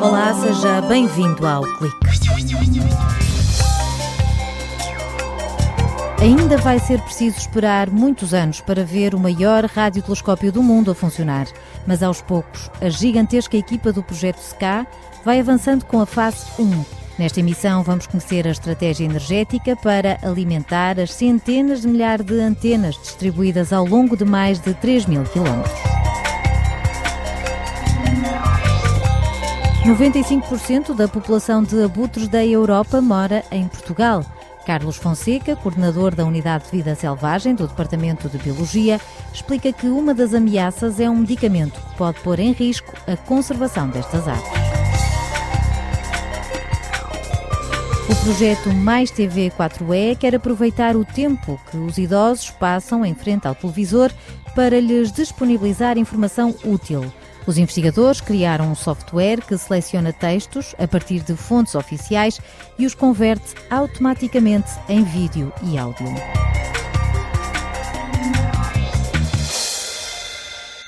Olá, 0.00 0.32
seja 0.34 0.80
bem-vindo 0.82 1.44
ao 1.44 1.64
Clique. 1.64 1.96
Ainda 6.20 6.58
vai 6.58 6.78
ser 6.78 7.00
preciso 7.00 7.38
esperar 7.38 7.90
muitos 7.90 8.32
anos 8.32 8.60
para 8.60 8.84
ver 8.84 9.16
o 9.16 9.18
maior 9.18 9.64
radiotelescópio 9.64 10.52
do 10.52 10.62
mundo 10.62 10.92
a 10.92 10.94
funcionar, 10.94 11.48
mas 11.84 12.04
aos 12.04 12.22
poucos 12.22 12.70
a 12.80 12.88
gigantesca 12.88 13.56
equipa 13.56 13.92
do 13.92 14.04
projeto 14.04 14.38
SCA 14.38 14.86
vai 15.24 15.40
avançando 15.40 15.84
com 15.84 16.00
a 16.00 16.06
fase 16.06 16.46
1. 16.60 16.84
Nesta 17.18 17.40
emissão 17.40 17.82
vamos 17.82 18.06
conhecer 18.06 18.46
a 18.46 18.52
estratégia 18.52 19.06
energética 19.06 19.74
para 19.74 20.20
alimentar 20.22 21.00
as 21.00 21.12
centenas 21.12 21.80
de 21.80 21.88
milhares 21.88 22.24
de 22.24 22.38
antenas 22.38 22.94
distribuídas 22.94 23.72
ao 23.72 23.84
longo 23.84 24.16
de 24.16 24.24
mais 24.24 24.60
de 24.60 24.72
3 24.72 25.06
mil 25.06 25.24
quilómetros. 25.24 25.91
95% 29.84 30.94
da 30.94 31.08
população 31.08 31.60
de 31.60 31.82
abutres 31.82 32.28
da 32.28 32.44
Europa 32.46 33.00
mora 33.00 33.44
em 33.50 33.66
Portugal. 33.66 34.24
Carlos 34.64 34.96
Fonseca, 34.96 35.56
coordenador 35.56 36.14
da 36.14 36.24
Unidade 36.24 36.66
de 36.66 36.70
Vida 36.70 36.94
Selvagem 36.94 37.52
do 37.52 37.66
Departamento 37.66 38.28
de 38.28 38.38
Biologia, 38.38 39.00
explica 39.34 39.72
que 39.72 39.88
uma 39.88 40.14
das 40.14 40.34
ameaças 40.34 41.00
é 41.00 41.10
um 41.10 41.16
medicamento 41.16 41.80
que 41.80 41.96
pode 41.96 42.20
pôr 42.20 42.38
em 42.38 42.52
risco 42.52 42.92
a 43.08 43.16
conservação 43.16 43.88
destas 43.88 44.28
aves. 44.28 44.44
O 48.08 48.24
projeto 48.24 48.72
Mais 48.72 49.10
TV 49.10 49.50
4E 49.50 50.16
quer 50.16 50.36
aproveitar 50.36 50.94
o 50.94 51.04
tempo 51.04 51.60
que 51.68 51.76
os 51.76 51.98
idosos 51.98 52.50
passam 52.50 53.04
em 53.04 53.16
frente 53.16 53.48
ao 53.48 53.54
televisor 53.56 54.12
para 54.54 54.78
lhes 54.78 55.10
disponibilizar 55.10 55.98
informação 55.98 56.54
útil. 56.64 57.12
Os 57.46 57.58
investigadores 57.58 58.20
criaram 58.20 58.70
um 58.70 58.74
software 58.74 59.40
que 59.40 59.58
seleciona 59.58 60.12
textos 60.12 60.74
a 60.78 60.86
partir 60.86 61.20
de 61.20 61.34
fontes 61.34 61.74
oficiais 61.74 62.40
e 62.78 62.86
os 62.86 62.94
converte 62.94 63.54
automaticamente 63.68 64.70
em 64.88 65.02
vídeo 65.02 65.52
e 65.62 65.76
áudio. 65.76 66.06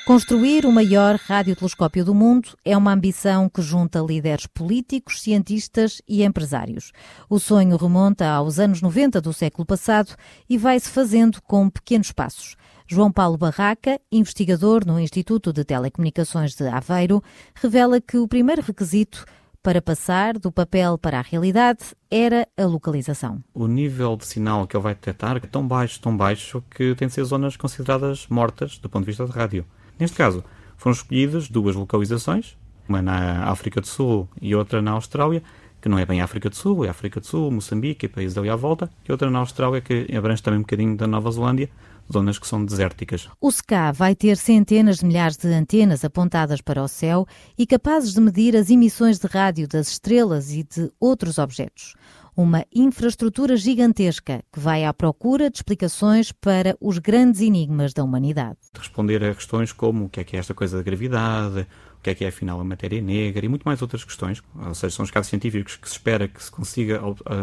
Construir 0.06 0.66
o 0.66 0.70
maior 0.70 1.16
radiotelescópio 1.16 2.04
do 2.04 2.14
mundo 2.14 2.50
é 2.62 2.76
uma 2.76 2.92
ambição 2.92 3.48
que 3.48 3.62
junta 3.62 4.00
líderes 4.00 4.46
políticos, 4.46 5.22
cientistas 5.22 6.02
e 6.06 6.22
empresários. 6.22 6.92
O 7.26 7.40
sonho 7.40 7.74
remonta 7.78 8.28
aos 8.28 8.58
anos 8.58 8.82
90 8.82 9.18
do 9.22 9.32
século 9.32 9.64
passado 9.64 10.14
e 10.46 10.58
vai-se 10.58 10.90
fazendo 10.90 11.40
com 11.40 11.70
pequenos 11.70 12.12
passos. 12.12 12.54
João 12.86 13.10
Paulo 13.10 13.38
Barraca, 13.38 13.98
investigador 14.12 14.86
no 14.86 15.00
Instituto 15.00 15.54
de 15.54 15.64
Telecomunicações 15.64 16.54
de 16.54 16.68
Aveiro, 16.68 17.22
revela 17.54 17.98
que 17.98 18.18
o 18.18 18.28
primeiro 18.28 18.60
requisito 18.60 19.24
para 19.62 19.80
passar 19.80 20.38
do 20.38 20.52
papel 20.52 20.98
para 20.98 21.18
a 21.18 21.22
realidade 21.22 21.80
era 22.10 22.46
a 22.54 22.66
localização. 22.66 23.42
O 23.54 23.66
nível 23.66 24.14
de 24.16 24.26
sinal 24.26 24.66
que 24.66 24.76
ele 24.76 24.82
vai 24.82 24.94
detectar 24.94 25.38
é 25.38 25.40
tão 25.40 25.66
baixo, 25.66 25.98
tão 25.98 26.14
baixo, 26.14 26.62
que 26.70 26.94
tem 26.94 27.08
de 27.08 27.14
ser 27.14 27.24
zonas 27.24 27.56
consideradas 27.56 28.26
mortas 28.28 28.76
do 28.76 28.90
ponto 28.90 29.04
de 29.04 29.12
vista 29.12 29.24
de 29.24 29.32
rádio. 29.32 29.64
Neste 29.98 30.18
caso, 30.18 30.44
foram 30.76 30.92
escolhidas 30.92 31.48
duas 31.48 31.74
localizações, 31.74 32.54
uma 32.86 33.00
na 33.00 33.44
África 33.48 33.80
do 33.80 33.86
Sul 33.86 34.28
e 34.42 34.54
outra 34.54 34.82
na 34.82 34.90
Austrália, 34.90 35.42
que 35.80 35.88
não 35.88 35.98
é 35.98 36.04
bem 36.04 36.20
África 36.20 36.50
do 36.50 36.56
Sul, 36.56 36.84
é 36.84 36.90
África 36.90 37.18
do 37.18 37.26
Sul, 37.26 37.50
Moçambique 37.50 38.04
e 38.04 38.08
países 38.10 38.36
ali 38.36 38.50
à 38.50 38.56
volta, 38.56 38.90
e 39.08 39.10
outra 39.10 39.30
na 39.30 39.38
Austrália, 39.38 39.80
que 39.80 40.06
abrange 40.14 40.42
também 40.42 40.58
um 40.58 40.62
bocadinho 40.62 40.94
da 40.94 41.06
Nova 41.06 41.30
Zelândia, 41.30 41.70
zonas 42.12 42.38
que 42.38 42.46
são 42.46 42.64
desérticas. 42.64 43.28
O 43.40 43.50
SCA 43.50 43.92
vai 43.92 44.14
ter 44.14 44.36
centenas 44.36 44.98
de 44.98 45.06
milhares 45.06 45.36
de 45.36 45.48
antenas 45.48 46.04
apontadas 46.04 46.60
para 46.60 46.82
o 46.82 46.88
céu 46.88 47.26
e 47.56 47.66
capazes 47.66 48.12
de 48.12 48.20
medir 48.20 48.56
as 48.56 48.70
emissões 48.70 49.18
de 49.18 49.26
rádio 49.26 49.68
das 49.68 49.88
estrelas 49.88 50.52
e 50.52 50.62
de 50.62 50.90
outros 51.00 51.38
objetos. 51.38 51.94
Uma 52.36 52.64
infraestrutura 52.74 53.56
gigantesca 53.56 54.42
que 54.52 54.58
vai 54.58 54.84
à 54.84 54.92
procura 54.92 55.48
de 55.48 55.58
explicações 55.58 56.32
para 56.32 56.76
os 56.80 56.98
grandes 56.98 57.40
enigmas 57.40 57.92
da 57.92 58.02
humanidade. 58.02 58.58
Responder 58.76 59.22
a 59.22 59.34
questões 59.34 59.72
como 59.72 60.06
o 60.06 60.08
que 60.08 60.18
é 60.18 60.24
que 60.24 60.36
é 60.36 60.40
esta 60.40 60.52
coisa 60.52 60.78
da 60.78 60.82
gravidade, 60.82 61.60
o 61.96 62.02
que 62.02 62.10
é 62.10 62.14
que 62.14 62.24
é 62.24 62.28
afinal 62.28 62.60
a 62.60 62.64
matéria 62.64 63.00
negra 63.00 63.46
e 63.46 63.48
muito 63.48 63.62
mais 63.62 63.80
outras 63.80 64.02
questões, 64.02 64.42
ou 64.66 64.74
seja, 64.74 64.96
são 64.96 65.04
os 65.04 65.12
casos 65.12 65.30
científicos 65.30 65.76
que 65.76 65.88
se 65.88 65.94
espera 65.94 66.26
que 66.26 66.42
se 66.42 66.50
consiga 66.50 67.00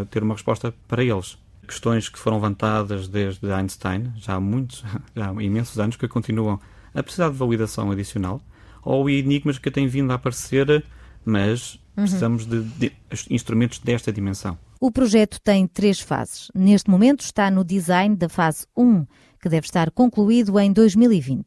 ter 0.10 0.24
uma 0.24 0.34
resposta 0.34 0.74
para 0.90 1.04
eles 1.04 1.38
questões 1.72 2.10
que 2.10 2.20
foram 2.20 2.38
levantadas 2.38 3.08
desde 3.08 3.50
Einstein, 3.50 4.12
já 4.18 4.36
há 4.36 4.40
muitos, 4.40 4.84
já 5.16 5.32
há 5.32 5.44
imensos 5.44 5.80
anos, 5.80 5.96
que 5.96 6.08
continuam 6.08 6.60
a 6.94 7.02
precisar 7.02 7.30
de 7.30 7.38
validação 7.38 7.90
adicional, 7.92 8.42
ou 8.84 9.10
enigmas 9.10 9.58
que 9.58 9.72
têm 9.72 9.88
vindo 9.88 10.12
a 10.12 10.16
aparecer, 10.16 10.84
mas 11.24 11.76
uhum. 11.76 12.04
precisamos 12.04 12.46
de, 12.46 12.62
de 12.62 12.92
instrumentos 13.30 13.80
desta 13.80 14.12
dimensão. 14.12 14.58
O 14.80 14.92
projeto 14.92 15.40
tem 15.42 15.68
três 15.68 16.00
fases. 16.00 16.50
Neste 16.54 16.90
momento 16.90 17.22
está 17.22 17.50
no 17.50 17.64
design 17.64 18.16
da 18.16 18.28
fase 18.28 18.66
1, 18.76 19.06
que 19.40 19.48
deve 19.48 19.66
estar 19.66 19.92
concluído 19.92 20.60
em 20.60 20.74
2020. 20.74 21.46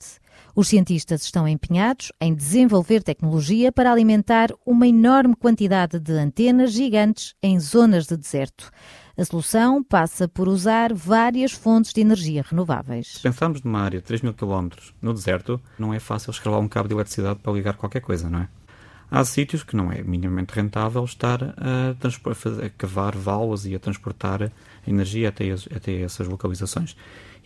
Os 0.54 0.68
cientistas 0.68 1.22
estão 1.22 1.46
empenhados 1.46 2.12
em 2.20 2.32
desenvolver 2.32 3.02
tecnologia 3.02 3.72
para 3.72 3.90
alimentar 3.90 4.50
uma 4.64 4.86
enorme 4.86 5.34
quantidade 5.34 5.98
de 5.98 6.12
antenas 6.12 6.72
gigantes 6.72 7.34
em 7.42 7.58
zonas 7.58 8.06
de 8.06 8.16
deserto. 8.16 8.70
A 9.16 9.24
solução 9.24 9.80
passa 9.80 10.26
por 10.26 10.48
usar 10.48 10.92
várias 10.92 11.52
fontes 11.52 11.92
de 11.92 12.00
energia 12.00 12.44
renováveis. 12.44 13.12
Se 13.12 13.20
pensarmos 13.20 13.62
numa 13.62 13.80
área 13.80 14.00
de 14.00 14.04
3 14.04 14.22
mil 14.22 14.34
km 14.34 14.70
no 15.00 15.14
deserto, 15.14 15.60
não 15.78 15.94
é 15.94 16.00
fácil 16.00 16.32
escalar 16.32 16.58
um 16.58 16.66
cabo 16.66 16.88
de 16.88 16.94
eletricidade 16.94 17.38
para 17.38 17.52
ligar 17.52 17.74
qualquer 17.74 18.00
coisa, 18.00 18.28
não 18.28 18.40
é? 18.40 18.48
Há 19.08 19.24
sítios 19.24 19.62
que 19.62 19.76
não 19.76 19.92
é 19.92 20.02
minimamente 20.02 20.52
rentável 20.52 21.04
estar 21.04 21.40
a, 21.44 21.90
a 21.90 22.70
cavar 22.70 23.14
válvulas 23.14 23.64
e 23.66 23.74
a 23.76 23.78
transportar 23.78 24.50
energia 24.84 25.28
até, 25.28 25.44
até 25.52 26.00
essas 26.00 26.26
localizações. 26.26 26.96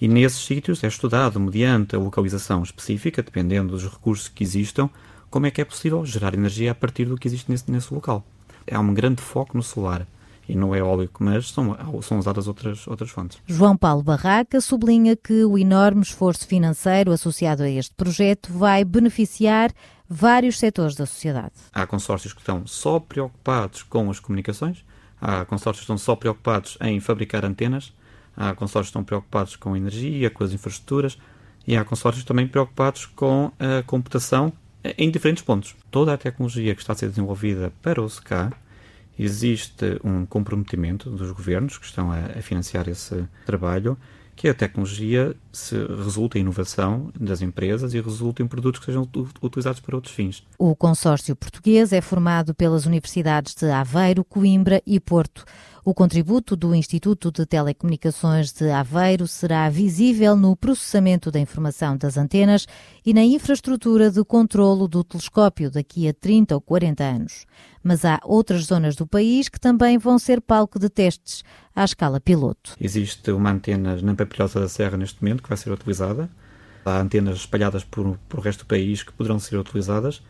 E 0.00 0.08
nesses 0.08 0.46
sítios 0.46 0.82
é 0.82 0.86
estudado, 0.86 1.38
mediante 1.38 1.94
a 1.94 1.98
localização 1.98 2.62
específica, 2.62 3.22
dependendo 3.22 3.72
dos 3.72 3.84
recursos 3.84 4.28
que 4.28 4.42
existam, 4.42 4.88
como 5.28 5.44
é 5.44 5.50
que 5.50 5.60
é 5.60 5.66
possível 5.66 6.06
gerar 6.06 6.32
energia 6.32 6.72
a 6.72 6.74
partir 6.74 7.04
do 7.04 7.18
que 7.18 7.28
existe 7.28 7.50
nesse, 7.50 7.70
nesse 7.70 7.92
local. 7.92 8.24
Há 8.72 8.80
um 8.80 8.94
grande 8.94 9.20
foco 9.20 9.54
no 9.54 9.62
solar 9.62 10.06
e 10.48 10.56
não 10.56 10.74
é 10.74 10.78
eólico, 10.78 11.22
mas 11.22 11.50
são, 11.50 11.76
são 12.02 12.18
usadas 12.18 12.48
outras, 12.48 12.86
outras 12.88 13.10
fontes. 13.10 13.38
João 13.46 13.76
Paulo 13.76 14.02
Barraca 14.02 14.60
sublinha 14.60 15.14
que 15.14 15.44
o 15.44 15.58
enorme 15.58 16.02
esforço 16.02 16.46
financeiro 16.46 17.12
associado 17.12 17.62
a 17.62 17.68
este 17.68 17.94
projeto 17.94 18.52
vai 18.52 18.84
beneficiar 18.84 19.70
vários 20.08 20.58
setores 20.58 20.94
da 20.94 21.04
sociedade. 21.04 21.52
Há 21.72 21.86
consórcios 21.86 22.32
que 22.32 22.40
estão 22.40 22.66
só 22.66 22.98
preocupados 22.98 23.82
com 23.82 24.10
as 24.10 24.18
comunicações, 24.18 24.84
há 25.20 25.44
consórcios 25.44 25.80
que 25.80 25.84
estão 25.84 25.98
só 25.98 26.16
preocupados 26.16 26.78
em 26.80 26.98
fabricar 26.98 27.44
antenas, 27.44 27.92
há 28.34 28.54
consórcios 28.54 28.86
que 28.86 28.90
estão 28.90 29.04
preocupados 29.04 29.54
com 29.56 29.74
a 29.74 29.76
energia, 29.76 30.30
com 30.30 30.42
as 30.42 30.52
infraestruturas, 30.52 31.18
e 31.66 31.76
há 31.76 31.84
consórcios 31.84 32.24
também 32.24 32.48
preocupados 32.48 33.04
com 33.04 33.52
a 33.58 33.82
computação 33.82 34.50
em 34.96 35.10
diferentes 35.10 35.42
pontos. 35.42 35.76
Toda 35.90 36.14
a 36.14 36.16
tecnologia 36.16 36.74
que 36.74 36.80
está 36.80 36.94
a 36.94 36.96
ser 36.96 37.10
desenvolvida 37.10 37.72
para 37.82 38.00
o 38.00 38.08
SCA 38.08 38.50
existe 39.18 39.98
um 40.04 40.24
comprometimento 40.24 41.10
dos 41.10 41.30
governos 41.32 41.78
que 41.78 41.86
estão 41.86 42.10
a, 42.12 42.38
a 42.38 42.42
financiar 42.42 42.88
esse 42.88 43.26
trabalho 43.44 43.98
que 44.38 44.46
a 44.46 44.54
tecnologia 44.54 45.34
se 45.52 45.74
resulta 45.74 46.38
em 46.38 46.42
inovação 46.42 47.10
das 47.18 47.42
empresas 47.42 47.92
e 47.92 48.00
resulta 48.00 48.40
em 48.40 48.46
produtos 48.46 48.78
que 48.78 48.86
sejam 48.86 49.02
utilizados 49.42 49.80
para 49.80 49.96
outros 49.96 50.14
fins. 50.14 50.46
O 50.56 50.76
consórcio 50.76 51.34
português 51.34 51.92
é 51.92 52.00
formado 52.00 52.54
pelas 52.54 52.86
universidades 52.86 53.56
de 53.56 53.68
Aveiro, 53.68 54.22
Coimbra 54.22 54.80
e 54.86 55.00
Porto. 55.00 55.44
O 55.88 55.94
contributo 55.94 56.54
do 56.54 56.74
Instituto 56.74 57.32
de 57.32 57.46
Telecomunicações 57.46 58.52
de 58.52 58.70
Aveiro 58.70 59.26
será 59.26 59.70
visível 59.70 60.36
no 60.36 60.54
processamento 60.54 61.30
da 61.30 61.40
informação 61.40 61.96
das 61.96 62.18
antenas 62.18 62.66
e 63.06 63.14
na 63.14 63.22
infraestrutura 63.22 64.10
de 64.10 64.22
controlo 64.22 64.86
do 64.86 65.02
telescópio 65.02 65.70
daqui 65.70 66.06
a 66.06 66.12
30 66.12 66.54
ou 66.54 66.60
40 66.60 67.02
anos. 67.02 67.46
Mas 67.82 68.04
há 68.04 68.20
outras 68.22 68.64
zonas 68.64 68.96
do 68.96 69.06
país 69.06 69.48
que 69.48 69.58
também 69.58 69.96
vão 69.96 70.18
ser 70.18 70.42
palco 70.42 70.78
de 70.78 70.90
testes 70.90 71.42
à 71.74 71.84
escala 71.86 72.20
piloto. 72.20 72.76
Existe 72.78 73.30
uma 73.30 73.50
antena 73.50 73.96
na 73.96 74.14
Papilhosa 74.14 74.60
da 74.60 74.68
Serra 74.68 74.98
neste 74.98 75.22
momento 75.22 75.42
que 75.42 75.48
vai 75.48 75.56
ser 75.56 75.72
utilizada. 75.72 76.28
Há 76.84 77.00
antenas 77.00 77.38
espalhadas 77.38 77.82
por, 77.82 78.18
por 78.28 78.40
o 78.40 78.42
resto 78.42 78.64
do 78.64 78.66
país 78.66 79.02
que 79.02 79.14
poderão 79.14 79.38
ser 79.38 79.56
utilizadas 79.56 80.20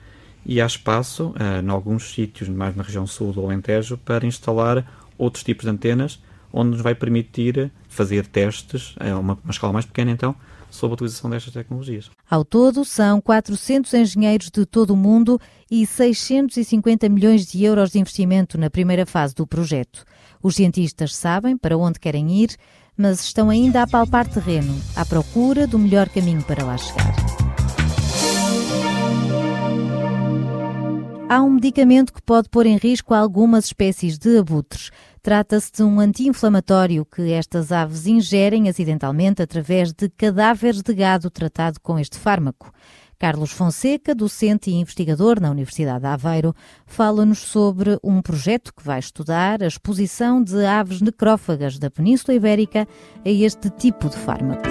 e 0.47 0.61
há 0.61 0.67
espaço, 0.67 1.31
uh, 1.31 1.61
em 1.63 1.69
alguns 1.69 2.13
sítios, 2.13 2.49
mais 2.49 2.77
na 2.77 2.83
região 2.83 3.07
sul 3.07 3.33
do 3.33 3.45
Alentejo, 3.45 3.99
para 3.99 4.25
instalar 4.25 5.08
outros 5.19 5.45
tipos 5.45 5.65
de 5.65 5.71
antenas, 5.71 6.23
onde 6.53 6.71
nos 6.71 6.81
vai 6.81 6.95
permitir 6.95 7.71
fazer 7.89 8.27
testes, 8.27 8.95
a 8.99 9.19
uma, 9.19 9.39
uma 9.43 9.51
escala 9.51 9.73
mais 9.73 9.85
pequena 9.85 10.11
então, 10.11 10.35
sobre 10.71 10.93
a 10.93 10.97
utilização 10.97 11.31
destas 11.31 11.53
tecnologias. 11.53 12.11
Ao 12.31 12.45
todo, 12.45 12.85
são 12.85 13.21
400 13.21 13.93
engenheiros 13.95 14.51
de 14.51 14.65
todo 14.65 14.91
o 14.91 14.97
mundo 14.97 15.41
e 15.71 15.87
650 15.87 17.09
milhões 17.09 17.47
de 17.47 17.65
euros 17.65 17.91
de 17.91 17.99
investimento 17.99 18.59
na 18.59 18.71
primeira 18.71 19.07
fase 19.07 19.35
do 19.35 19.47
projeto. 19.47 20.05
Os 20.43 20.57
cientistas 20.57 21.17
sabem 21.17 21.57
para 21.57 21.77
onde 21.77 21.99
querem 21.99 22.43
ir, 22.43 22.55
mas 22.97 23.21
estão 23.21 23.49
ainda 23.51 23.83
a 23.83 23.87
palpar 23.87 24.27
terreno, 24.29 24.75
à 24.95 25.05
procura 25.05 25.67
do 25.67 25.79
melhor 25.79 26.09
caminho 26.09 26.43
para 26.43 26.65
lá 26.65 26.77
chegar. 26.77 27.15
Há 31.31 31.43
um 31.43 31.51
medicamento 31.51 32.11
que 32.11 32.23
pode 32.23 32.49
pôr 32.49 32.65
em 32.65 32.79
risco 32.79 33.13
algumas 33.13 33.67
espécies 33.67 34.17
de 34.17 34.39
abutres. 34.39 34.91
Trata-se 35.23 35.73
de 35.73 35.83
um 35.83 35.99
anti-inflamatório 36.01 37.05
que 37.05 37.33
estas 37.33 37.73
aves 37.73 38.07
ingerem 38.07 38.69
acidentalmente 38.69 39.43
através 39.43 39.93
de 39.93 40.09
cadáveres 40.09 40.83
de 40.83 40.95
gado 40.95 41.31
tratado 41.31 41.81
com 41.81 41.99
este 41.99 42.19
fármaco. 42.19 42.73
Carlos 43.19 43.51
Fonseca, 43.51 44.15
docente 44.15 44.71
e 44.71 44.75
investigador 44.75 45.41
na 45.41 45.51
Universidade 45.51 46.03
de 46.03 46.07
Aveiro, 46.07 46.55
fala-nos 46.87 47.41
sobre 47.41 47.99
um 48.03 48.23
projeto 48.23 48.73
que 48.73 48.85
vai 48.85 49.01
estudar 49.01 49.61
a 49.61 49.67
exposição 49.67 50.41
de 50.41 50.65
aves 50.65 51.01
necrófagas 51.01 51.81
da 51.81 51.91
Península 51.91 52.37
Ibérica 52.37 52.87
a 53.25 53.29
este 53.29 53.71
tipo 53.71 54.09
de 54.09 54.17
fármaco. 54.17 54.63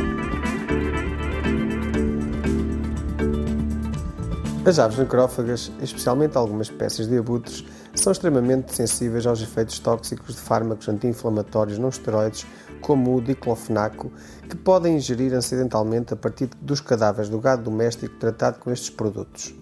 As 4.66 4.80
aves 4.80 4.98
necrófagas, 4.98 5.72
especialmente 5.82 6.38
algumas 6.38 6.68
espécies 6.70 7.08
de 7.08 7.18
abutres, 7.18 7.66
são 8.02 8.12
extremamente 8.12 8.74
sensíveis 8.74 9.26
aos 9.26 9.42
efeitos 9.42 9.80
tóxicos 9.80 10.36
de 10.36 10.42
fármacos 10.42 10.88
anti-inflamatórios 10.88 11.78
não 11.78 11.90
esteroides, 11.90 12.46
como 12.82 13.16
o 13.16 13.22
diclofenaco, 13.22 14.12
que 14.50 14.56
podem 14.56 14.98
ingerir 14.98 15.34
acidentalmente 15.34 16.14
a 16.14 16.18
partir 16.18 16.50
dos 16.62 16.82
cadáveres 16.82 17.30
do 17.30 17.40
gado 17.40 17.64
doméstico 17.64 18.16
tratado 18.16 18.60
com 18.60 18.72
estes 18.72 18.90
produtos. 18.90 19.54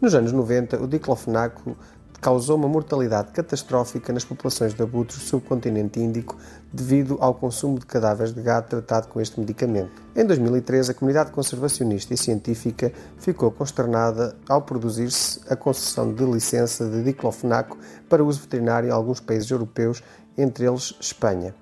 Nos 0.00 0.14
anos 0.14 0.32
90, 0.32 0.82
o 0.82 0.86
diclofenaco 0.86 1.76
causou 2.24 2.56
uma 2.56 2.66
mortalidade 2.66 3.32
catastrófica 3.32 4.10
nas 4.10 4.24
populações 4.24 4.72
de 4.72 4.82
abutres 4.82 5.18
do 5.18 5.24
subcontinente 5.24 6.00
índico 6.00 6.38
devido 6.72 7.18
ao 7.20 7.34
consumo 7.34 7.78
de 7.78 7.84
cadáveres 7.84 8.32
de 8.32 8.40
gado 8.40 8.66
tratado 8.66 9.08
com 9.08 9.20
este 9.20 9.38
medicamento. 9.38 10.02
Em 10.16 10.24
2013, 10.24 10.90
a 10.90 10.94
comunidade 10.94 11.32
conservacionista 11.32 12.14
e 12.14 12.16
científica 12.16 12.90
ficou 13.18 13.50
consternada 13.50 14.34
ao 14.48 14.62
produzir-se 14.62 15.38
a 15.50 15.54
concessão 15.54 16.14
de 16.14 16.24
licença 16.24 16.88
de 16.88 17.02
diclofenaco 17.02 17.76
para 18.08 18.24
uso 18.24 18.40
veterinário 18.40 18.88
em 18.88 18.92
alguns 18.92 19.20
países 19.20 19.50
europeus, 19.50 20.02
entre 20.38 20.64
eles 20.64 20.94
Espanha. 20.98 21.54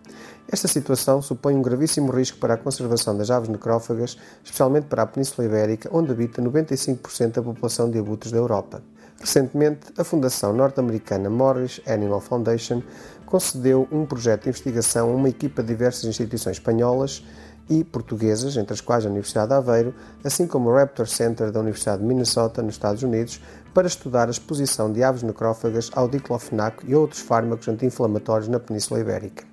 Esta 0.49 0.69
situação 0.69 1.21
supõe 1.21 1.57
um 1.57 1.63
gravíssimo 1.63 2.13
risco 2.13 2.39
para 2.39 2.55
a 2.55 2.57
conservação 2.57 3.19
das 3.19 3.33
aves 3.33 3.49
necrófagas, 3.49 4.17
especialmente 4.45 4.87
para 4.87 5.03
a 5.03 5.07
Península 5.07 5.45
Ibérica, 5.45 5.91
onde 5.93 6.13
habita 6.13 6.41
95% 6.41 7.33
da 7.33 7.43
população 7.43 7.91
de 7.91 7.99
abutres 7.99 8.31
da 8.31 8.39
Europa. 8.39 8.81
Recentemente, 9.23 9.93
a 9.97 10.03
fundação 10.03 10.53
norte-americana 10.53 11.31
Morris 11.31 11.81
Animal 11.87 12.21
Foundation 12.21 12.83
concedeu 13.25 13.87
um 13.93 14.05
projeto 14.05 14.43
de 14.43 14.49
investigação 14.49 15.11
a 15.11 15.15
uma 15.15 15.29
equipa 15.29 15.63
de 15.63 15.69
diversas 15.69 16.05
instituições 16.07 16.57
espanholas 16.57 17.25
e 17.71 17.85
portuguesas, 17.85 18.57
entre 18.57 18.75
as 18.75 18.81
quais 18.81 19.07
a 19.07 19.09
Universidade 19.09 19.47
de 19.47 19.55
Aveiro, 19.55 19.95
assim 20.25 20.45
como 20.45 20.71
o 20.71 20.75
Raptor 20.75 21.07
Center 21.07 21.53
da 21.53 21.61
Universidade 21.61 22.03
de 22.03 22.09
Minnesota, 22.09 22.63
nos 22.63 22.75
Estados 22.75 23.05
Unidos, 23.05 23.41
para 23.73 23.87
estudar 23.87 24.27
a 24.27 24.33
exposição 24.33 24.93
de 24.93 25.05
aves 25.05 25.23
necrófagas 25.23 25.89
ao 25.95 26.09
diclofenaco 26.09 26.85
e 26.85 26.93
outros 26.93 27.21
fármacos 27.21 27.69
anti-inflamatórios 27.69 28.49
na 28.49 28.59
Península 28.59 28.99
Ibérica. 28.99 29.52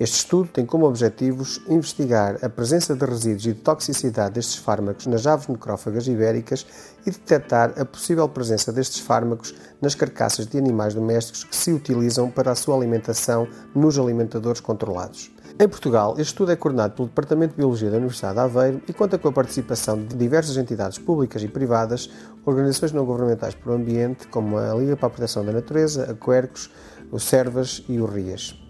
Este 0.00 0.16
estudo 0.16 0.48
tem 0.48 0.64
como 0.64 0.86
objetivos 0.86 1.60
investigar 1.68 2.42
a 2.42 2.48
presença 2.48 2.96
de 2.96 3.04
resíduos 3.04 3.44
e 3.44 3.52
de 3.52 3.60
toxicidade 3.60 4.32
destes 4.32 4.56
fármacos 4.56 5.06
nas 5.06 5.26
aves 5.26 5.46
necrófagas 5.46 6.08
ibéricas 6.08 6.66
e 7.04 7.10
detectar 7.10 7.74
a 7.78 7.84
possível 7.84 8.26
presença 8.26 8.72
destes 8.72 9.00
fármacos 9.00 9.54
nas 9.78 9.94
carcaças 9.94 10.46
de 10.46 10.56
animais 10.56 10.94
domésticos 10.94 11.44
que 11.44 11.54
se 11.54 11.70
utilizam 11.70 12.30
para 12.30 12.50
a 12.50 12.54
sua 12.54 12.76
alimentação 12.76 13.46
nos 13.74 13.98
alimentadores 13.98 14.62
controlados. 14.62 15.30
Em 15.58 15.68
Portugal, 15.68 16.12
este 16.12 16.28
estudo 16.28 16.52
é 16.52 16.56
coordenado 16.56 16.94
pelo 16.94 17.08
Departamento 17.08 17.50
de 17.50 17.58
Biologia 17.58 17.90
da 17.90 17.98
Universidade 17.98 18.36
de 18.36 18.40
Aveiro 18.40 18.80
e 18.88 18.94
conta 18.94 19.18
com 19.18 19.28
a 19.28 19.32
participação 19.32 20.02
de 20.02 20.16
diversas 20.16 20.56
entidades 20.56 20.96
públicas 20.96 21.42
e 21.42 21.48
privadas, 21.48 22.08
organizações 22.46 22.92
não 22.92 23.04
governamentais 23.04 23.54
para 23.54 23.72
o 23.72 23.74
ambiente, 23.74 24.26
como 24.28 24.56
a 24.56 24.72
Liga 24.72 24.96
para 24.96 25.08
a 25.08 25.10
Proteção 25.10 25.44
da 25.44 25.52
Natureza, 25.52 26.10
a 26.10 26.14
Quercos, 26.14 26.70
o 27.12 27.20
Servas 27.20 27.84
e 27.86 28.00
o 28.00 28.06
RIAS. 28.06 28.69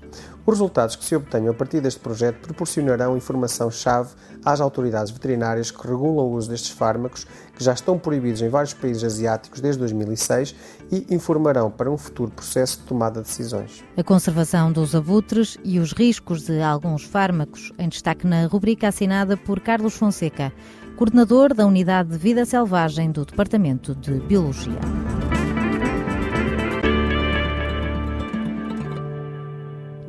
Os 0.50 0.58
resultados 0.58 0.96
que 0.96 1.04
se 1.04 1.14
obtenham 1.14 1.52
a 1.52 1.54
partir 1.54 1.80
deste 1.80 2.00
projeto 2.00 2.40
proporcionarão 2.40 3.16
informação-chave 3.16 4.10
às 4.44 4.60
autoridades 4.60 5.12
veterinárias 5.12 5.70
que 5.70 5.86
regulam 5.86 6.26
o 6.26 6.32
uso 6.32 6.50
destes 6.50 6.70
fármacos, 6.70 7.24
que 7.56 7.62
já 7.62 7.72
estão 7.72 7.96
proibidos 7.96 8.42
em 8.42 8.48
vários 8.48 8.74
países 8.74 9.04
asiáticos 9.04 9.60
desde 9.60 9.78
2006, 9.78 10.56
e 10.90 11.06
informarão 11.08 11.70
para 11.70 11.88
um 11.88 11.96
futuro 11.96 12.32
processo 12.32 12.80
de 12.80 12.84
tomada 12.86 13.22
de 13.22 13.28
decisões. 13.28 13.84
A 13.96 14.02
conservação 14.02 14.72
dos 14.72 14.92
abutres 14.92 15.56
e 15.62 15.78
os 15.78 15.92
riscos 15.92 16.42
de 16.42 16.60
alguns 16.60 17.04
fármacos, 17.04 17.72
em 17.78 17.88
destaque 17.88 18.26
na 18.26 18.44
rubrica 18.46 18.88
assinada 18.88 19.36
por 19.36 19.60
Carlos 19.60 19.94
Fonseca, 19.94 20.52
coordenador 20.96 21.54
da 21.54 21.64
Unidade 21.64 22.08
de 22.08 22.18
Vida 22.18 22.44
Selvagem 22.44 23.12
do 23.12 23.24
Departamento 23.24 23.94
de 23.94 24.14
Biologia. 24.14 24.80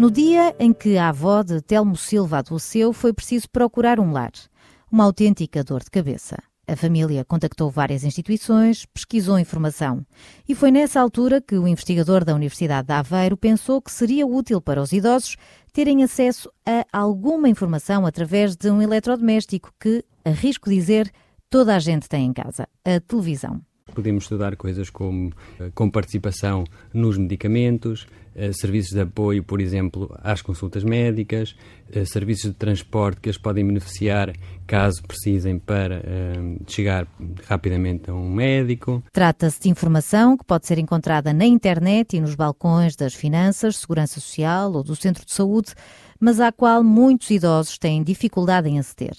No 0.02 0.10
dia 0.10 0.56
em 0.58 0.74
que 0.74 0.98
a 0.98 1.10
avó 1.10 1.44
de 1.44 1.62
Telmo 1.62 1.96
Silva 1.96 2.40
adoeceu, 2.40 2.92
foi 2.92 3.14
preciso 3.14 3.48
procurar 3.48 4.00
um 4.00 4.12
lar. 4.12 4.32
Uma 4.92 5.04
autêntica 5.04 5.64
dor 5.64 5.84
de 5.84 5.92
cabeça. 5.92 6.40
A 6.68 6.76
família 6.76 7.24
contactou 7.24 7.70
várias 7.70 8.04
instituições, 8.04 8.84
pesquisou 8.88 9.38
informação. 9.38 10.04
E 10.50 10.56
foi 10.56 10.72
nessa 10.72 11.00
altura 11.00 11.40
que 11.40 11.56
o 11.56 11.68
investigador 11.68 12.26
da 12.26 12.34
Universidade 12.34 12.88
de 12.88 12.94
Aveiro 12.94 13.38
pensou 13.38 13.80
que 13.80 13.92
seria 13.92 14.26
útil 14.26 14.60
para 14.60 14.82
os 14.82 14.92
idosos 14.92 15.38
terem 15.72 16.04
acesso 16.04 16.52
a 16.66 16.84
alguma 16.98 17.48
informação 17.48 18.04
através 18.04 18.56
de 18.56 18.72
um 18.72 18.82
eletrodoméstico 18.82 19.72
que, 19.80 20.04
arrisco 20.26 20.68
dizer, 20.68 21.12
toda 21.48 21.76
a 21.76 21.80
gente 21.80 22.10
tem 22.10 22.26
em 22.26 22.34
casa: 22.34 22.68
a 22.84 23.00
televisão. 23.00 23.62
Podemos 23.94 24.24
estudar 24.24 24.56
coisas 24.56 24.90
como 24.90 25.32
eh, 25.60 25.72
com 25.74 25.90
participação 25.90 26.64
nos 26.94 27.18
medicamentos, 27.18 28.08
eh, 28.36 28.52
serviços 28.54 28.94
de 28.94 29.02
apoio, 29.02 29.44
por 29.44 29.60
exemplo, 29.60 30.14
às 30.24 30.42
consultas 30.42 30.84
médicas, 30.84 31.56
eh, 31.92 32.06
serviços 32.06 32.52
de 32.52 32.58
transporte 32.58 33.20
que 33.20 33.30
eles 33.30 33.38
podem 33.38 33.66
beneficiar 33.66 34.34
caso 34.66 35.04
precisem 35.04 35.60
para 35.60 36.02
chegar 36.66 37.06
rapidamente 37.46 38.10
a 38.10 38.14
um 38.14 38.32
médico. 38.32 39.04
Trata-se 39.12 39.60
de 39.60 39.70
informação 39.70 40.38
que 40.38 40.46
pode 40.46 40.66
ser 40.66 40.78
encontrada 40.78 41.34
na 41.34 41.46
internet 41.46 42.16
e 42.16 42.22
nos 42.22 42.36
balcões 42.36 42.96
das 42.96 43.14
finanças, 43.14 43.76
segurança 43.76 44.22
social 44.22 44.72
ou 44.72 44.82
do 44.82 44.96
centro 44.96 45.26
de 45.26 45.34
saúde, 45.34 45.74
mas 46.18 46.40
à 46.40 46.52
qual 46.52 46.84
muitos 46.84 47.30
idosos 47.32 47.78
têm 47.78 48.02
dificuldade 48.02 48.70
em 48.70 48.80
aceder. 48.80 49.16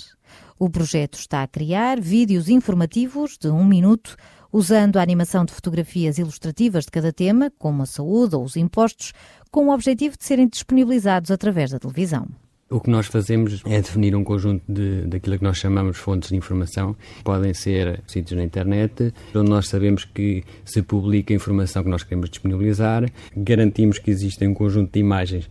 O 0.59 0.71
projeto 0.71 1.19
está 1.19 1.43
a 1.43 1.49
criar 1.49 2.01
vídeos 2.01 2.49
informativos 2.49 3.37
de 3.37 3.49
um 3.49 3.65
minuto 3.65 4.17
usando 4.53 4.99
a 4.99 5.03
animação 5.03 5.45
de 5.45 5.53
fotografias 5.53 6.19
ilustrativas 6.19 6.85
de 6.85 6.91
cada 6.91 7.13
tema, 7.13 7.51
como 7.59 7.83
a 7.83 7.87
saúde 7.87 8.37
ou 8.37 8.45
os 8.45 8.57
impostos, 8.57 9.13
com 9.51 9.69
o 9.69 9.75
objetivo 9.75 10.17
de 10.17 10.25
serem 10.25 10.47
disponibilizados 10.47 11.31
através 11.31 11.71
da 11.71 11.79
televisão. 11.79 12.29
O 12.73 12.81
que 12.81 12.89
nós 12.89 13.07
fazemos 13.07 13.61
é 13.67 13.83
definir 13.83 14.17
um 14.17 14.25
conjunto 14.25 14.65
de, 14.67 15.03
daquilo 15.03 15.37
que 15.37 15.45
nós 15.45 15.59
chamamos 15.59 15.99
fontes 15.99 16.31
de 16.31 16.37
informação. 16.37 16.97
Podem 17.23 17.53
ser 17.53 18.03
sítios 18.07 18.39
na 18.39 18.45
internet, 18.45 19.13
onde 19.35 19.51
nós 19.51 19.69
sabemos 19.69 20.07
que 20.07 20.43
se 20.65 20.81
publica 20.81 21.35
a 21.35 21.37
informação 21.37 21.85
que 21.85 21.91
nós 21.91 22.03
queremos 22.03 22.31
disponibilizar. 22.31 23.05
Garantimos 23.37 23.99
que 23.99 24.11
existe 24.11 24.47
um 24.47 24.55
conjunto 24.55 24.91
de 24.91 25.01
imagens 25.01 25.51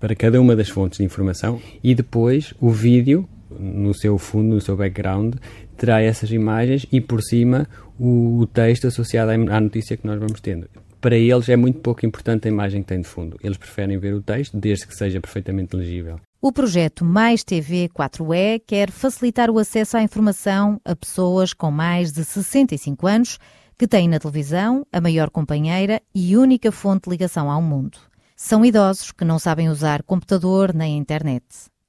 para 0.00 0.14
cada 0.14 0.40
uma 0.40 0.56
das 0.56 0.70
fontes 0.70 0.98
de 0.98 1.04
informação 1.04 1.60
e 1.84 1.94
depois 1.94 2.54
o 2.58 2.70
vídeo, 2.70 3.28
no 3.50 3.94
seu 3.94 4.18
fundo, 4.18 4.54
no 4.54 4.60
seu 4.60 4.76
background, 4.76 5.36
terá 5.76 6.00
essas 6.00 6.30
imagens 6.30 6.86
e 6.90 7.00
por 7.00 7.22
cima 7.22 7.68
o 7.98 8.46
texto 8.52 8.86
associado 8.86 9.30
à 9.30 9.60
notícia 9.60 9.96
que 9.96 10.06
nós 10.06 10.18
vamos 10.18 10.40
tendo. 10.40 10.68
Para 11.00 11.16
eles 11.16 11.48
é 11.48 11.56
muito 11.56 11.78
pouco 11.80 12.04
importante 12.04 12.48
a 12.48 12.50
imagem 12.50 12.82
que 12.82 12.88
tem 12.88 13.00
de 13.00 13.06
fundo. 13.06 13.38
Eles 13.42 13.56
preferem 13.56 13.98
ver 13.98 14.14
o 14.14 14.22
texto, 14.22 14.56
desde 14.56 14.86
que 14.86 14.94
seja 14.94 15.20
perfeitamente 15.20 15.76
legível. 15.76 16.18
O 16.40 16.50
projeto 16.52 17.04
Mais 17.04 17.44
TV 17.44 17.88
4E 17.88 18.62
quer 18.66 18.90
facilitar 18.90 19.50
o 19.50 19.58
acesso 19.58 19.96
à 19.96 20.02
informação 20.02 20.80
a 20.84 20.96
pessoas 20.96 21.52
com 21.52 21.70
mais 21.70 22.12
de 22.12 22.24
65 22.24 23.06
anos 23.06 23.38
que 23.78 23.86
têm 23.86 24.08
na 24.08 24.18
televisão 24.18 24.86
a 24.92 25.00
maior 25.00 25.30
companheira 25.30 26.00
e 26.14 26.36
única 26.36 26.72
fonte 26.72 27.04
de 27.04 27.10
ligação 27.10 27.50
ao 27.50 27.60
mundo. 27.60 27.98
São 28.34 28.64
idosos 28.64 29.12
que 29.12 29.24
não 29.24 29.38
sabem 29.38 29.68
usar 29.68 30.02
computador 30.02 30.74
nem 30.74 30.98
internet. 30.98 31.44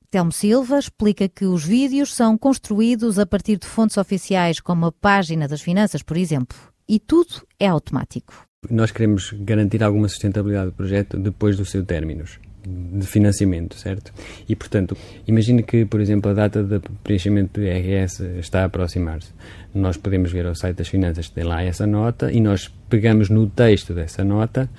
Telmo 0.09 0.31
Silva 0.31 0.79
explica 0.79 1.27
que 1.27 1.45
os 1.45 1.65
vídeos 1.65 2.15
são 2.15 2.37
construídos 2.37 3.19
a 3.19 3.25
partir 3.25 3.57
de 3.57 3.67
fontes 3.67 3.97
oficiais, 3.97 4.61
como 4.61 4.85
a 4.85 4.91
página 4.91 5.49
das 5.49 5.61
finanças, 5.61 6.01
por 6.01 6.15
exemplo, 6.15 6.57
e 6.87 6.97
tudo 6.97 7.45
é 7.59 7.67
automático. 7.67 8.47
Nós 8.69 8.89
queremos 8.89 9.31
garantir 9.31 9.83
alguma 9.83 10.07
sustentabilidade 10.07 10.67
do 10.67 10.73
projeto 10.73 11.17
depois 11.17 11.57
do 11.57 11.65
seu 11.65 11.83
término 11.85 12.23
de 12.65 13.05
financiamento, 13.05 13.75
certo? 13.75 14.13
E, 14.47 14.55
portanto, 14.55 14.97
imagine 15.27 15.61
que, 15.61 15.85
por 15.85 15.99
exemplo, 15.99 16.31
a 16.31 16.33
data 16.33 16.63
de 16.63 16.79
preenchimento 17.03 17.59
do 17.59 17.65
IRS 17.65 18.23
está 18.39 18.61
a 18.61 18.65
aproximar-se. 18.65 19.31
Nós 19.73 19.97
podemos 19.97 20.31
ver 20.31 20.45
ao 20.45 20.55
site 20.55 20.77
das 20.77 20.87
finanças, 20.87 21.29
tem 21.29 21.43
lá 21.43 21.61
essa 21.61 21.85
nota, 21.85 22.31
e 22.31 22.39
nós 22.39 22.69
pegamos 22.89 23.29
no 23.29 23.47
texto 23.47 23.93
dessa 23.93 24.23
nota, 24.23 24.69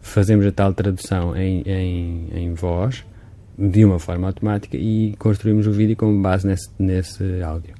fazemos 0.00 0.46
a 0.46 0.52
tal 0.52 0.72
tradução 0.72 1.36
em, 1.36 1.62
em, 1.62 2.28
em 2.32 2.54
voz, 2.54 3.04
de 3.58 3.84
uma 3.84 3.98
forma 3.98 4.26
automática 4.26 4.76
e 4.76 5.14
construímos 5.18 5.66
o 5.66 5.72
vídeo 5.72 5.96
com 5.96 6.20
base 6.20 6.46
nesse, 6.46 6.70
nesse 6.78 7.42
áudio. 7.42 7.74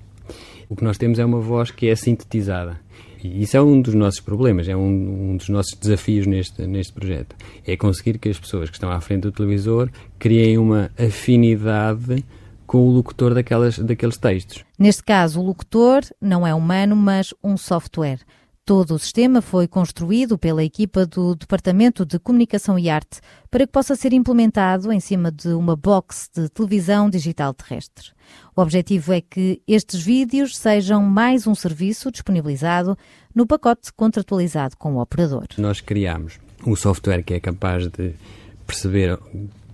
O 0.68 0.74
que 0.74 0.84
nós 0.84 0.98
temos 0.98 1.18
é 1.18 1.24
uma 1.24 1.40
voz 1.40 1.70
que 1.70 1.88
é 1.88 1.94
sintetizada 1.94 2.80
E 3.22 3.42
isso 3.42 3.56
é 3.56 3.62
um 3.62 3.80
dos 3.80 3.94
nossos 3.94 4.20
problemas, 4.20 4.68
é 4.68 4.76
um, 4.76 5.30
um, 5.30 5.36
dos 5.36 5.48
nossos 5.48 5.78
desafios 5.78 6.26
neste, 6.26 6.66
neste 6.66 6.92
projeto. 6.92 7.36
É 7.66 7.76
conseguir 7.76 8.18
que 8.18 8.28
as 8.28 8.38
pessoas 8.38 8.68
que 8.68 8.76
estão 8.76 8.90
à 8.90 9.00
frente 9.00 9.22
do 9.22 9.32
televisor 9.32 9.88
criem 10.18 10.58
uma 10.58 10.90
afinidade 10.98 12.24
com 12.66 12.88
o 12.88 12.90
locutor 12.90 13.32
daquelas, 13.32 13.78
daqueles 13.78 14.16
textos. 14.16 14.64
Neste 14.76 15.04
caso, 15.04 15.40
o 15.40 15.44
locutor 15.44 16.02
não 16.20 16.46
é 16.46 16.52
humano, 16.52 16.96
mas 16.96 17.32
um 17.42 17.56
software. 17.56 18.18
Todo 18.66 18.96
o 18.96 18.98
sistema 18.98 19.40
foi 19.40 19.68
construído 19.68 20.36
pela 20.36 20.64
equipa 20.64 21.06
do 21.06 21.36
Departamento 21.36 22.04
de 22.04 22.18
Comunicação 22.18 22.76
e 22.76 22.90
Arte 22.90 23.20
para 23.48 23.64
que 23.64 23.70
possa 23.70 23.94
ser 23.94 24.12
implementado 24.12 24.92
em 24.92 24.98
cima 24.98 25.30
de 25.30 25.50
uma 25.50 25.76
box 25.76 26.28
de 26.34 26.48
televisão 26.48 27.08
digital 27.08 27.54
terrestre. 27.54 28.10
O 28.56 28.60
objetivo 28.60 29.12
é 29.12 29.20
que 29.20 29.62
estes 29.68 30.02
vídeos 30.02 30.58
sejam 30.58 31.00
mais 31.00 31.46
um 31.46 31.54
serviço 31.54 32.10
disponibilizado 32.10 32.98
no 33.32 33.46
pacote 33.46 33.92
contratualizado 33.92 34.76
com 34.76 34.96
o 34.96 35.00
operador. 35.00 35.46
Nós 35.58 35.80
criamos 35.80 36.40
um 36.66 36.74
software 36.74 37.22
que 37.22 37.34
é 37.34 37.38
capaz 37.38 37.86
de 37.86 38.14
perceber 38.66 39.16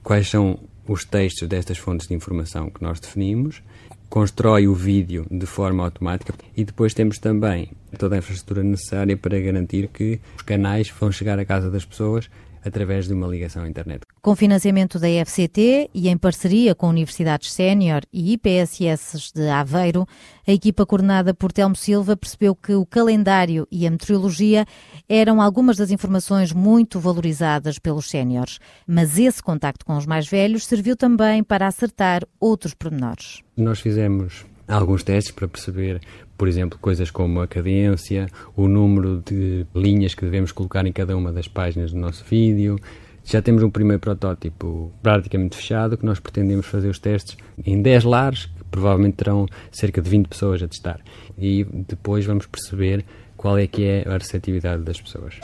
quais 0.05 0.29
são 0.29 0.59
os 0.87 1.03
textos 1.07 1.49
destas 1.49 1.79
fontes 1.79 2.09
de 2.09 2.15
informação 2.15 2.69
que 2.69 2.83
nós 2.83 3.01
definimos 3.01 3.63
constrói 4.13 4.69
o 4.69 4.75
vídeo 4.75 5.25
de 5.31 5.47
forma 5.47 5.83
automática 5.83 6.35
e 6.55 6.67
depois 6.67 6.93
temos 6.93 7.19
também 7.19 7.71
toda 7.99 8.15
a 8.15 8.19
infraestrutura 8.19 8.63
necessária 8.63 9.17
para 9.17 9.41
garantir 9.41 9.89
que 9.89 10.21
os 10.37 10.43
canais 10.43 10.93
vão 11.01 11.11
chegar 11.11 11.39
à 11.39 11.47
casa 11.47 11.71
das 11.71 11.87
pessoas 11.87 12.29
através 12.65 13.07
de 13.07 13.15
uma 13.15 13.27
ligação 13.27 13.65
à 13.65 13.69
internet. 13.69 14.03
Com 14.21 14.37
financiamento 14.37 14.99
da 14.99 15.09
FCT 15.09 15.91
e 15.93 16.09
em 16.09 16.17
parceria 16.17 16.75
com 16.75 16.89
universidades 16.89 17.53
sénior 17.53 18.03
e 18.13 18.33
IPSS 18.35 19.33
de 19.35 19.49
Aveiro, 19.49 20.07
a 20.47 20.53
equipa 20.53 20.87
coordenada 20.87 21.35
por 21.35 21.53
Telmo 21.53 21.77
Silva 21.77 22.17
percebeu 22.17 22.55
que 22.55 22.75
o 22.75 22.87
calendário 22.87 23.67
e 23.71 23.87
a 23.87 23.91
meteorologia 23.91 24.65
eram 25.09 25.41
algumas 25.41 25.77
das 25.77 25.91
informações 25.91 26.53
muito 26.53 26.99
valorizadas 26.99 27.79
pelos 27.79 28.09
séniores, 28.09 28.59
mas 28.87 29.19
esse 29.19 29.43
contacto 29.43 29.85
com 29.85 29.97
os 29.97 30.07
mais 30.07 30.29
velhos 30.29 30.67
serviu 30.67 30.97
também 30.97 31.43
para 31.43 31.67
acertar 31.67 32.23
outros 32.41 32.75
pormenores. 32.75 33.43
Nós 33.57 33.81
fizemos 33.81 34.45
alguns 34.67 35.03
testes 35.03 35.33
para 35.33 35.49
perceber, 35.49 36.01
por 36.43 36.49
exemplo, 36.49 36.77
coisas 36.81 37.09
como 37.09 37.41
a 37.41 37.47
cadência, 37.47 38.27
o 38.57 38.67
número 38.67 39.23
de 39.25 39.65
linhas 39.73 40.13
que 40.13 40.25
devemos 40.25 40.51
colocar 40.51 40.85
em 40.85 40.93
cada 40.93 41.17
uma 41.17 41.33
das 41.33 41.47
páginas 41.47 41.93
do 41.93 41.99
nosso 42.01 42.25
vídeo. 42.25 42.81
Já 43.23 43.41
temos 43.41 43.63
um 43.63 43.71
primeiro 43.71 44.01
protótipo 44.01 44.91
praticamente 45.01 45.55
fechado, 45.55 45.97
que 45.97 46.05
nós 46.05 46.19
pretendemos 46.19 46.67
fazer 46.67 46.89
os 46.89 46.99
testes 46.99 47.37
em 47.65 47.81
10 47.81 48.03
lares, 48.03 48.47
que 48.47 48.65
provavelmente 48.73 49.19
terão 49.19 49.47
cerca 49.71 50.03
de 50.03 50.11
20 50.11 50.27
pessoas 50.27 50.61
a 50.65 50.67
testar. 50.67 50.99
E 51.39 51.63
depois 51.63 52.27
vamos 52.27 52.47
perceber 52.47 53.05
qual 53.37 53.57
é 53.57 53.69
que 53.69 53.85
é 53.85 54.05
a 54.05 54.19
receptividade 54.19 54.83
das 54.83 55.01
pessoas. 55.01 55.37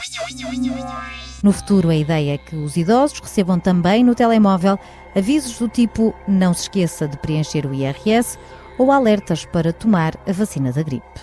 No 1.44 1.52
futuro, 1.52 1.90
a 1.90 1.94
ideia 1.94 2.34
é 2.34 2.38
que 2.38 2.56
os 2.56 2.76
idosos 2.76 3.20
recebam 3.20 3.60
também 3.60 4.02
no 4.02 4.16
telemóvel 4.16 4.76
avisos 5.14 5.56
do 5.60 5.68
tipo 5.68 6.12
não 6.26 6.52
se 6.52 6.62
esqueça 6.62 7.06
de 7.06 7.16
preencher 7.18 7.66
o 7.66 7.72
IRS 7.72 8.36
ou 8.78 8.92
alertas 8.92 9.44
para 9.44 9.72
tomar 9.72 10.14
a 10.26 10.32
vacina 10.32 10.72
da 10.72 10.82
gripe. 10.82 11.20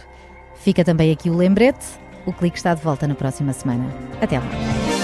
Fica 0.55 0.83
também 0.83 1.11
aqui 1.11 1.29
o 1.29 1.37
lembrete. 1.37 1.85
O 2.25 2.33
clique 2.33 2.57
está 2.57 2.73
de 2.73 2.81
volta 2.81 3.07
na 3.07 3.15
próxima 3.15 3.53
semana. 3.53 3.85
Até 4.21 4.39
lá. 4.39 4.94